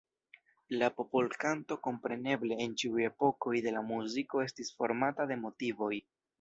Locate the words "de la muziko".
3.69-4.45